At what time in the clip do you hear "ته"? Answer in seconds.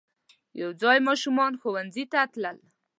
2.11-2.19